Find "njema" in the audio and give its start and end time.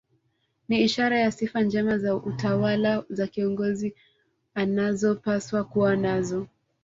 1.61-1.97